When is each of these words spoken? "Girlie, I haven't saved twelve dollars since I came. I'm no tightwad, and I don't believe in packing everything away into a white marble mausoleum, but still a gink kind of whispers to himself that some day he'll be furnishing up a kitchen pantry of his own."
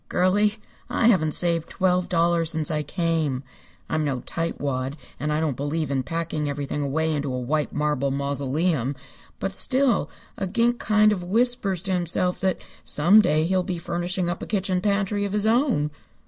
"Girlie, 0.09 0.57
I 0.89 1.09
haven't 1.09 1.33
saved 1.35 1.69
twelve 1.69 2.09
dollars 2.09 2.49
since 2.49 2.71
I 2.71 2.81
came. 2.81 3.43
I'm 3.87 4.03
no 4.03 4.21
tightwad, 4.21 4.95
and 5.19 5.31
I 5.31 5.39
don't 5.39 5.55
believe 5.55 5.91
in 5.91 6.01
packing 6.01 6.49
everything 6.49 6.81
away 6.81 7.13
into 7.13 7.31
a 7.31 7.37
white 7.39 7.71
marble 7.71 8.09
mausoleum, 8.09 8.95
but 9.39 9.55
still 9.55 10.09
a 10.37 10.47
gink 10.47 10.79
kind 10.79 11.11
of 11.11 11.23
whispers 11.23 11.83
to 11.83 11.91
himself 11.93 12.39
that 12.39 12.57
some 12.83 13.21
day 13.21 13.43
he'll 13.45 13.61
be 13.61 13.77
furnishing 13.77 14.27
up 14.27 14.41
a 14.41 14.47
kitchen 14.47 14.81
pantry 14.81 15.23
of 15.23 15.33
his 15.33 15.45
own." 15.45 15.91